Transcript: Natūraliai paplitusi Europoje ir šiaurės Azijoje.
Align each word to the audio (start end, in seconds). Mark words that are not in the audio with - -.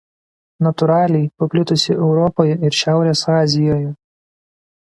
Natūraliai 0.67 1.27
paplitusi 1.43 1.93
Europoje 2.07 2.57
ir 2.69 2.79
šiaurės 2.81 3.25
Azijoje. 3.35 3.95